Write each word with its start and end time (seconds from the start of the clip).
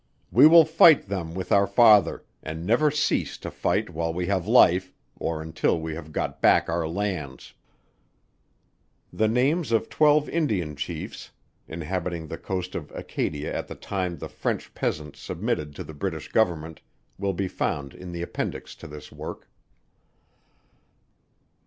We 0.31 0.47
will 0.47 0.65
fight 0.65 1.09
them 1.09 1.35
with 1.35 1.51
our 1.51 1.67
father, 1.67 2.25
and 2.41 2.65
never 2.65 2.89
cease 2.89 3.37
to 3.37 3.51
fight 3.51 3.91
while 3.91 4.11
we 4.11 4.25
have 4.25 4.47
life, 4.47 4.91
or 5.19 5.43
until 5.43 5.79
we 5.79 5.93
have 5.93 6.11
got 6.11 6.41
back 6.41 6.67
our 6.67 6.87
lands." 6.87 7.53
The 9.13 9.27
names 9.27 9.71
of 9.71 9.89
twelve 9.89 10.27
Indian 10.27 10.75
chiefs, 10.75 11.29
inhabiting 11.67 12.25
the 12.25 12.39
coast 12.39 12.73
of 12.73 12.91
Acadia 12.95 13.53
at 13.55 13.67
the 13.67 13.75
time 13.75 14.17
the 14.17 14.27
French 14.27 14.73
peasants 14.73 15.19
submitted 15.19 15.75
to 15.75 15.83
the 15.83 15.93
British 15.93 16.31
Government, 16.31 16.81
will 17.19 17.33
be 17.33 17.47
found 17.47 17.93
in 17.93 18.11
the 18.11 18.23
appendix 18.23 18.73
to 18.77 18.87
this 18.87 19.11
work. 19.11 19.47